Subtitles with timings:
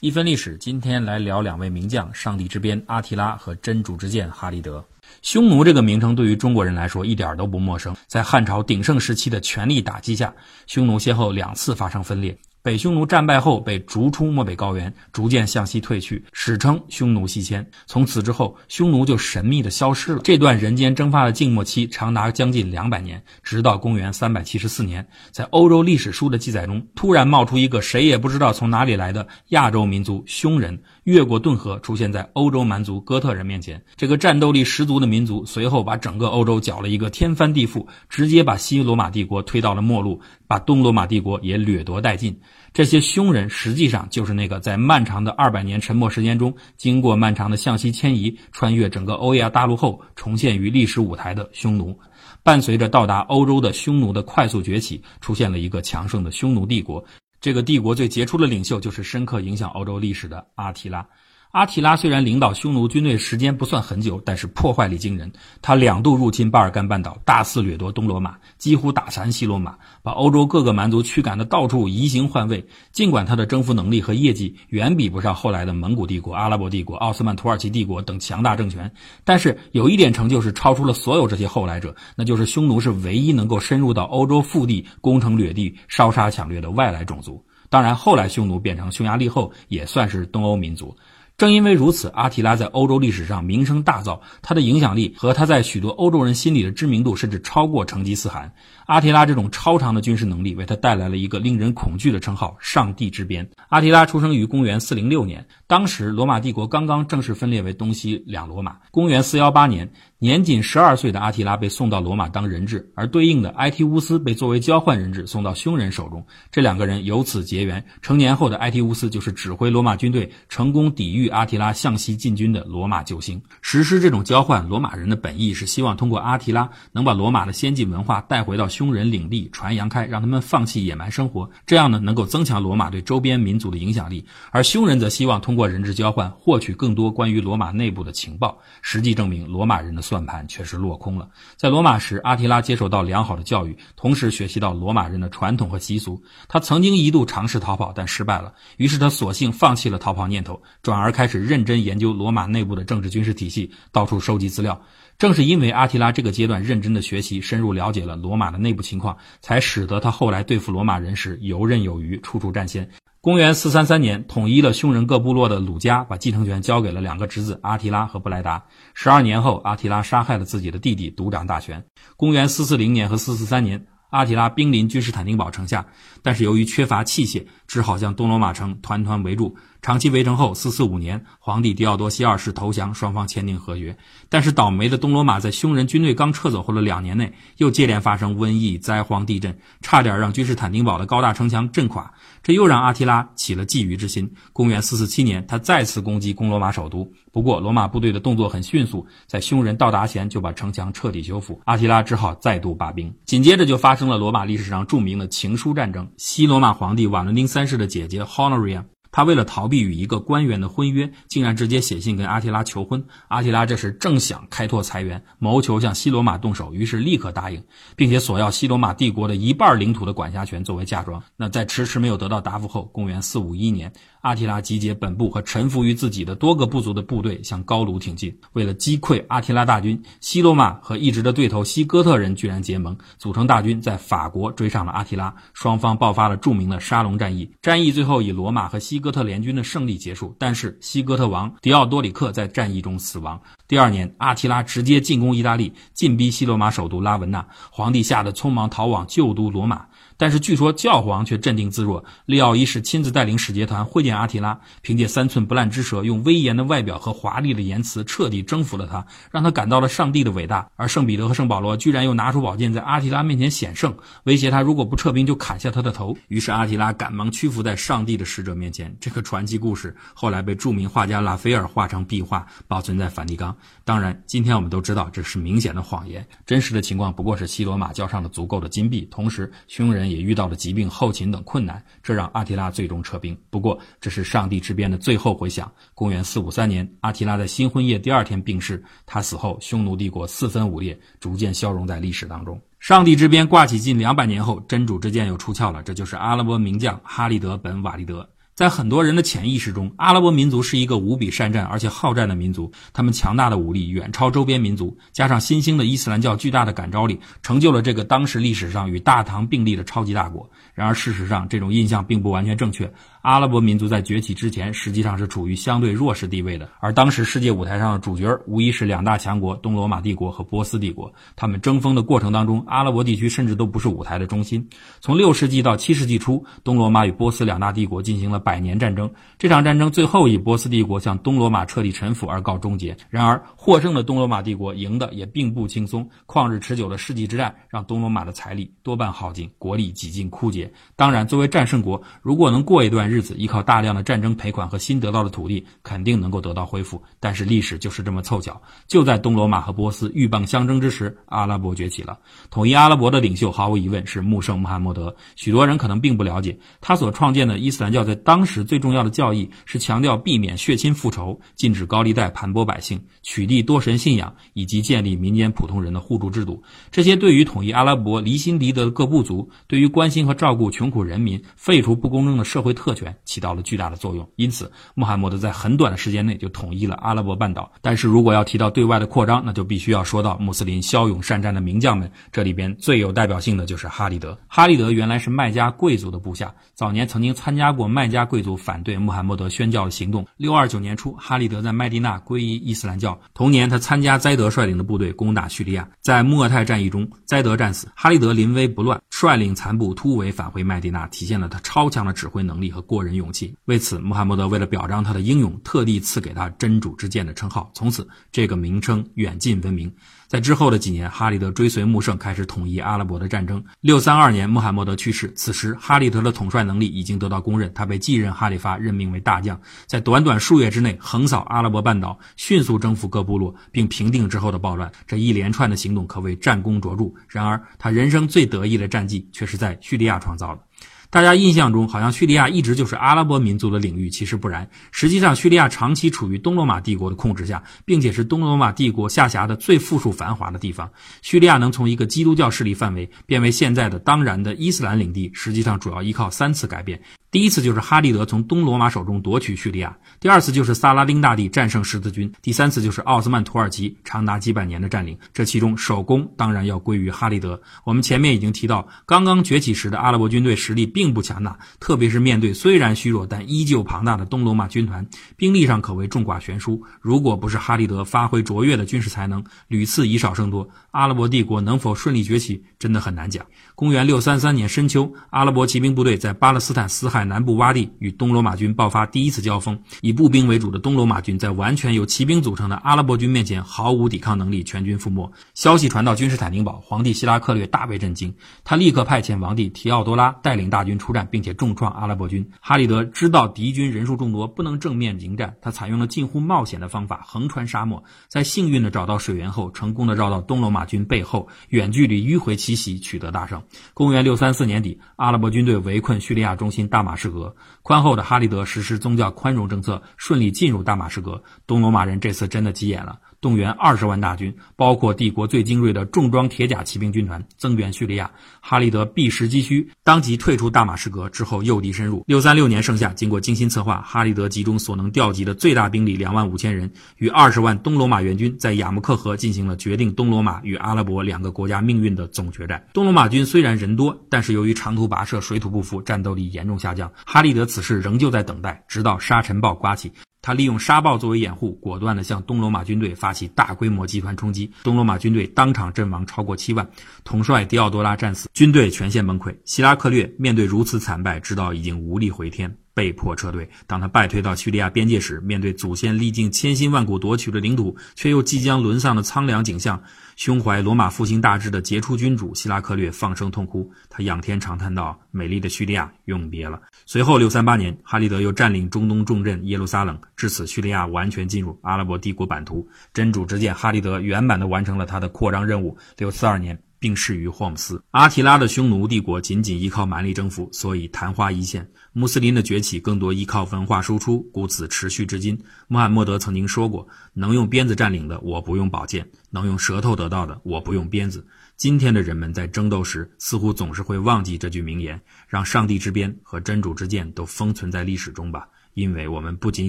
[0.00, 4.84] 一分历史，今天来聊两位名将：上帝之鞭阿提拉和真主之剑哈利德。
[5.22, 7.96] 匈奴这个名称对于中国人来说一点都不陌生。
[8.06, 10.32] 在汉朝鼎盛时期的全力打击下，
[10.68, 12.38] 匈奴先后两次发生分裂。
[12.60, 17.64] 北匈奴战败后被逐出漠北高原，逐渐向西退去，史称匈奴西迁。
[17.86, 20.20] 从此之后，匈奴就神秘的消失了。
[20.24, 30.78] 这段人间蒸发的静默期长达将近两百年，直到公元三百七十四年，在欧洲历史书的记载中，突然冒出一个谁也不知道从哪里来的亚洲民族——匈人，
[31.08, 33.82] 越过顿河，出现在欧洲蛮族哥特人面前。
[33.96, 42.38] 这个战斗力十足的民族，随后把整个欧洲搅了一个天翻地覆，直接把西罗马帝国推到了末路，把东罗马帝国也掠夺殆尽。
[42.74, 51.98] 这些匈人实际上就是那个在漫长的二百年沉默时间中，经过漫长的向西迁移，穿越整个欧亚大陆后，重现于历史舞台的匈奴。
[52.42, 57.02] 伴随着到达欧洲的匈奴的快速崛起，出现了一个强盛的匈奴帝国。
[57.40, 61.06] 这个帝国最杰出的领袖就是深刻影响欧洲历史的阿提拉。
[61.50, 65.32] 阿提拉虽然领导匈奴军队时间不算很久，但是破坏力惊人。
[65.62, 72.62] 他两度入侵巴尔干半岛，大肆掠夺东罗马，几乎打残西罗马，把欧洲各个蛮族驱赶的到处移形换位。
[72.92, 78.92] 尽管他的征服能力和业绩远比不上后来的蒙古帝国、阿拉伯帝国、奥斯曼土耳其帝国等强大政权，
[79.24, 87.42] 但是有一点成就是超出了所有这些后来者，那就是匈奴是唯一能够深入到欧洲腹地、攻城掠地、烧杀抢掠的外来种族。
[87.70, 90.94] 当然，后来匈奴变成匈牙利后，也算是东欧民族。
[91.38, 98.52] 正因为如此，阿提拉在欧洲历史上名声大噪，他的影响力和他在许多欧洲人心里的知名度甚至超过成吉思汗。
[98.86, 103.48] 阿提拉这种超长的军事能力为他带来了一个令人恐惧的称号——“上帝之鞭”。
[103.70, 108.76] 阿提拉出生于公元406年，当时罗马帝国刚刚正式分裂为东西两罗马。
[108.90, 109.88] 公元418年。
[110.20, 116.26] 年仅十二岁的阿提拉被送到罗马当人质，而对应的埃提乌斯被作为交换人质送到匈人手中。
[116.50, 117.84] 这两个人由此结缘。
[118.02, 123.40] 成年后的埃提乌斯就是指挥罗马军队成功抵御阿提拉向西进军的罗马救星。
[123.62, 131.48] 实施这种交换，罗马人的本意是希望通过阿提拉能把罗马的先进文化带回到匈人领地，传扬开，让他们放弃野蛮生活。
[131.64, 134.26] 这样呢，能够增强罗马对周边民族的影响力。
[134.50, 138.58] 而匈人则希望通过人质交换获取更多关于罗马内部的情报。
[138.82, 140.02] 实际证明，罗马人的。
[140.08, 141.28] 算盘却是落空了。
[141.54, 146.18] 在罗马时，阿提拉接受到良好的教育，同时学习到罗马人的传统和习俗。
[146.48, 148.54] 他曾经一度尝试逃跑，但失败了。
[148.78, 154.80] 于是他索性放弃了逃跑念头，转而开始认真研究罗马内部的政治军事体系，到处收集资料。
[155.18, 162.88] 正是因为阿提拉这个阶段认真的学习，深入了解了罗马的内部情况，才使得他后来对付罗马人时游刃有余，处处占先。
[163.20, 168.64] 公元四三三年，统一了匈人各部落的鲁家，把继承权交给了两个侄子阿提拉和布莱达。
[168.94, 171.84] 十二年后，阿提拉杀害了自己的弟弟，独掌大权。
[172.16, 173.84] 公元四四零年和四四三年。
[174.10, 175.84] 阿提拉兵临君士坦丁堡城下，
[176.22, 179.54] 但是由于缺乏器械，只好将东罗马城团团围住。
[179.80, 183.96] 长期围城后，四四五年，皇帝狄奥多西二世投降，双方签订和约。
[184.28, 192.12] 但是倒霉的东罗马在匈人军队刚撤走后的两年内，又接连发生瘟疫、灾荒、地震，差点让君士坦丁堡的高大城墙震垮。
[192.42, 194.30] 这又让阿提拉起了觊觎之心。
[194.52, 197.08] 公元四四七年，他再次攻击攻罗马首都。
[197.32, 201.60] 不过，罗马部队的动作很迅速，在匈人到达前就把城墙彻底修复。
[201.64, 203.14] 阿提拉只好再度罢兵。
[203.24, 206.10] 紧接着就发生了罗马历史上著名的情书战争。
[206.16, 208.82] 西罗马皇帝瓦伦丁三世的姐姐 Honoria。
[209.18, 213.04] 他为了逃避与一个官员的婚约，竟然直接写信跟阿提拉求婚。
[213.26, 217.64] 阿提拉这时正想开拓财源，谋求向西罗马动手，于是立刻答应，
[217.96, 221.20] 并且索要西罗马帝国的一半领土的管辖权作为嫁妆。
[221.36, 223.92] 那在迟迟没有得到答复后，公元四五一年。
[224.20, 228.36] 阿提拉集结本部和臣服于自己的多个部族的部队向高卢挺进。
[228.52, 235.34] 为了击溃阿提拉大军，西罗马和一直的对头西哥特人居然结盟，组成大军在法国追上了阿提拉。
[235.54, 237.50] 双方爆发了著名的沙龙战役。
[237.62, 243.40] 战役最后以罗马和西哥特联军的胜利结束，但是西哥特王迪奥多里克在战役中死亡。
[243.66, 247.46] 第二年，阿提拉直接进攻意大利，进逼西罗马首都拉文纳。
[247.70, 249.86] 皇帝吓得匆忙逃往旧都罗马。
[250.18, 260.68] 但是据说教皇却镇定自若，利奥一世亲自带领使节团会见阿提拉，凭借三寸不烂之舌，用威严的外表和华丽的言辞彻底征服了他，让他感到了上帝的伟大。
[260.74, 266.18] 而圣彼得和圣保罗居然又拿出宝剑在阿提拉面前显圣，威胁他如果不撤兵就砍下他的头。
[266.26, 268.92] 于是阿提拉赶忙屈服在上帝的使者面前。
[269.00, 273.56] 这个传奇故事后来被著名画家拉斐尔画成壁画，保存在梵蒂冈。
[273.84, 280.07] 当然，今天我们都知道这是明显的谎言，真实的情况不过是西罗马交上了足够的金币，同时匈人。
[280.10, 283.36] 也遇到了疾病、后勤等困难，这让阿提拉最终撤兵。
[283.50, 285.70] 不过，这是上帝之鞭的最后回响。
[285.94, 288.82] 公元四五三年，阿提拉在新婚夜第二天病逝。
[289.06, 292.60] 他死后，匈奴帝国四分五裂，逐渐消融在历史当中。
[292.78, 295.82] 上帝之鞭挂起近两百年后，真主之剑又出鞘了。
[295.82, 298.28] 这就是阿拉伯名将哈利德本·瓦利德。
[298.58, 302.68] 在很多人的潜意识中，阿拉伯民族是一个无比善战而且好战的民族。
[302.92, 310.50] 他们强大的武力远超周边民族，加上新兴的伊斯兰教巨大的感召力，成就了这个当时历史上与大唐并立的超级大国。
[310.74, 312.92] 然而，事实上这种印象并不完全正确。
[313.22, 316.68] 阿拉伯民族在崛起之前，实际上是处于相对弱势地位的。
[316.80, 321.12] 而当时世界舞台上的主角，无疑是两大强国——东罗马帝国和波斯帝国。
[321.36, 324.66] 他们争锋的过程当中，阿拉伯地区甚至都不是舞台的中心。
[325.00, 329.10] 从六世纪到七世纪初，东罗马与波斯两大帝国进行了百年战争。
[329.36, 332.96] 这场战争最后以波斯帝国向东罗马彻底臣服而告终结。
[333.10, 336.08] 然而，获胜的东罗马帝国赢得也并不轻松。
[336.26, 340.72] 旷日持久的世纪之战让东罗马的财力多半耗尽，国力几近枯竭。
[340.96, 347.02] 当然，作为战胜国，如果能过一段日，日子依靠大量的战争赔款和新得到的土地，肯定能够得到恢复。
[347.18, 352.16] 但是历史就是这么凑巧，就在东罗马和波斯鹬蚌相争之时，阿拉伯崛起了。
[352.48, 355.12] 统一阿拉伯的领袖毫无疑问是穆圣穆罕默德。
[355.34, 366.62] 许多人可能并不了解，他所创建的伊斯兰教在当时最重要的教义是强调避免血亲复仇，禁止高利贷盘剥百姓，取缔多神信仰，以及建立民间普通人的互助制度。
[366.92, 373.14] 这些对于统一阿拉伯离心离德的各部族，对于关心和照顾穷苦人民，废除不公正的社会特权。
[373.24, 377.70] 起到了巨大的作用，因此穆罕默德在很短的时间内就统一了阿拉伯半岛。
[377.80, 384.38] 但是如果要提到对外的扩张，那就必须要说到穆斯林骁勇善战的名将们，这里边最有代表性的就是哈利德。
[384.48, 390.26] 哈利德原来是麦加贵族的部下，早年曾经参加过麦加贵族反对穆罕默德宣教的行动。
[390.36, 393.18] 六二九年初，哈利德在麦地那皈依伊斯兰教。
[393.34, 403.54] 同年，他参加灾德率领的部队攻打叙利亚，在莫泰战役中，灾德战死，哈利德临危不乱，率领残部突围返回麦地那，体现了他超强的指挥能力和过人勇气。
[403.66, 407.70] 为此，穆罕默德为了表彰他的英勇，特地赐给他“真主之剑”的称号。
[407.74, 409.92] 从此，这个名称远近闻名。
[410.26, 413.62] 在之后的几年，哈利德追随穆圣开始统一阿拉伯的战争。
[413.80, 424.90] 六三二年，穆罕默德去世，此时哈利德的统帅能力已经得到公认，他被继任哈里发任命为大将，在短短数月之内横扫阿拉伯半岛，迅速征服各部落，并平定之后的暴乱。
[425.06, 427.10] 这一连串的行动可谓战功卓著。
[427.26, 430.62] 然而，他人生最得意的战绩却是在叙利亚创造的。
[431.10, 434.68] 大家印象中，好像叙利亚一直就是阿拉伯民族的领域，其实不然。
[434.92, 440.90] 实际上，叙利亚长期处于东罗马帝国的控制下，并且是东罗马帝国下辖的最富庶繁华的地方。
[441.22, 447.00] 叙利亚能从一个基督教势力范围变为现在的当然的伊斯兰领地，实际上主要依靠三次改变。
[447.30, 455.18] 第一次就是哈利德从东罗马手中夺取叙利亚，第二次就是萨拉丁大帝战胜十字军，第三次就是奥斯曼土耳其长达几百年的占领。
[455.34, 457.60] 这其中首功当然要归于哈利德。
[457.84, 466.82] 我们前面已经提到，刚刚崛起时的阿拉伯军队实力并不强大，特别是面对虽然虚弱但依旧庞大的东罗马军团，兵力上可谓众寡悬殊。
[466.98, 473.44] 如果不是哈利德发挥卓越的军事才能，屡次以少胜多，阿拉伯帝国能否顺利崛起，真的很难讲。
[473.74, 477.17] 公元六三三年深秋，阿拉伯骑兵部队在巴勒斯坦死海。
[477.18, 485.28] 在南部洼地与东罗马军爆发第一次交锋，以步兵为主的东罗马军在完全由骑兵组成的阿拉伯军面前毫无抵抗能力，全军覆没。
[485.52, 488.32] 消息传到君士坦丁堡，皇帝希拉克略大为震惊，
[488.62, 492.48] 他立刻派遣王弟提奥多拉带领大军出战，并且重创阿拉伯军。
[492.60, 503.60] 哈里德知道敌军人数众多，不能正面迎战，他采用了近乎冒险的方法，横穿沙漠，在幸运的找到水源后，成功的绕到东罗马军背后，远距离迂回奇袭，取得大胜。
[503.92, 507.07] 公元六三四年底，阿拉伯军队围困叙利亚中心大。
[507.07, 511.42] 马马士革宽厚的哈利德实施宗教宽容政策，顺利进入大马士革。
[511.66, 513.18] 东罗马人这次真的急眼了。
[513.40, 518.30] 动员二十万大军，包括帝国最精锐的重装铁甲骑兵军团，增援叙利亚。
[518.60, 522.24] 哈利德避实击虚，当即退出大马士革，之后诱敌深入。
[522.26, 532.84] 六三六年盛夏，经过精心策划，哈利德集中所能调集的最大兵力两万五千人，与二十万东罗马援军，在雅木克河进行了决定东罗马与阿拉伯两个国家命运的总决战。
[532.92, 537.10] 东罗马军虽然人多，但是由于长途跋涉，水土不服，战斗力严重下降。
[537.24, 540.12] 哈利德此时仍旧在等待，直到沙尘暴刮起。
[540.48, 544.72] 他利用沙暴作为掩护，果断地向东罗马军队发起大规模集团冲击。
[544.82, 546.88] 东罗马军队当场阵亡超过七万，
[547.22, 549.54] 统帅迪奥多拉战死，军队全线崩溃。
[549.66, 552.74] 希拉克略面对如此惨败，知道已经无力回天。
[552.94, 553.68] 被迫撤退。
[553.86, 560.02] 当他败退到叙利亚边界时，面对祖先历经千辛万苦夺取的领土，却又即将沦丧的苍凉景象，
[560.38, 563.90] 胸怀罗马复兴大志的杰出君主希拉克略放声痛哭。
[564.08, 572.88] 他仰天长叹道：“美丽的叙利亚，永别了。”随后，六三八年，哈利德又占领中东重镇耶路撒冷，至此，叙利亚完全进入阿拉伯帝国版图。
[573.12, 575.98] 真主之剑哈利德圆满地完成了他的扩张任务。
[576.16, 576.80] 六四二年。
[576.98, 578.02] 并逝于霍姆斯。
[578.10, 585.58] 阿提拉的匈奴帝国仅仅依靠蛮力征服，所以昙花一现；穆斯林的崛起更多依靠文化输出，故此持续至今。
[585.86, 598.68] 穆罕默德曾经说过：“能用鞭子占领的，我不用宝剑；能用舌头得到的，我不用鞭子。”今天的人们在争斗时，似乎总是会忘记这句名言，让上帝之鞭和真主之剑都封存在历史中吧。
[598.94, 599.88] 因为我们不仅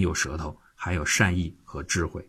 [0.00, 2.24] 有舌头，还有善意和智慧。